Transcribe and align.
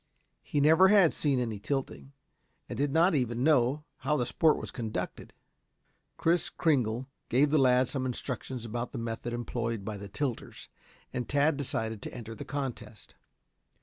He 0.41 0.59
never 0.59 0.87
had 0.87 1.13
seen 1.13 1.37
any 1.39 1.59
tilting, 1.59 2.13
and 2.67 2.75
did 2.75 2.91
not 2.91 3.13
even 3.13 3.43
know 3.43 3.83
how 3.97 4.17
the 4.17 4.25
sport 4.25 4.57
was 4.57 4.71
conducted. 4.71 5.31
Kris 6.17 6.49
Kringle 6.49 7.05
gave 7.29 7.51
the 7.51 7.59
lad 7.59 7.87
some 7.87 8.07
instructions 8.07 8.65
about 8.65 8.93
the 8.93 8.97
method 8.97 9.31
employed 9.31 9.85
by 9.85 9.97
the 9.97 10.09
tilters, 10.09 10.69
and 11.13 11.29
Tad 11.29 11.55
decided 11.55 12.01
to 12.01 12.13
enter 12.15 12.33
the 12.33 12.43
contest. 12.45 13.13